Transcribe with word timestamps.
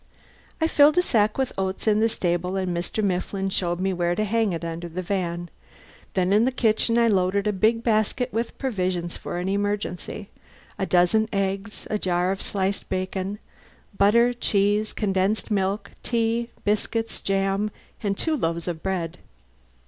I 0.59 0.65
filled 0.65 0.97
a 0.97 1.03
sack 1.03 1.37
with 1.37 1.53
oats 1.59 1.85
in 1.87 1.99
the 1.99 2.09
stable 2.09 2.55
and 2.55 2.75
Mr. 2.75 3.03
Mifflin 3.03 3.51
showed 3.51 3.79
me 3.79 3.93
where 3.93 4.15
to 4.15 4.23
hang 4.23 4.51
it 4.51 4.65
under 4.65 4.89
the 4.89 5.03
van. 5.03 5.47
Then 6.15 6.33
in 6.33 6.43
the 6.45 6.51
kitchen 6.51 6.97
I 6.97 7.07
loaded 7.07 7.45
a 7.45 7.53
big 7.53 7.83
basket 7.83 8.33
with 8.33 8.57
provisions 8.57 9.15
for 9.15 9.37
an 9.37 9.47
emergency: 9.47 10.29
a 10.79 10.87
dozen 10.87 11.29
eggs, 11.31 11.85
a 11.91 11.99
jar 11.99 12.31
of 12.31 12.41
sliced 12.41 12.89
bacon, 12.89 13.37
butter, 13.95 14.33
cheese, 14.33 14.91
condensed 14.91 15.51
milk, 15.51 15.91
tea, 16.01 16.49
biscuits, 16.63 17.21
jam, 17.21 17.69
and 18.01 18.17
two 18.17 18.35
loaves 18.35 18.67
of 18.67 18.81
bread. 18.81 19.19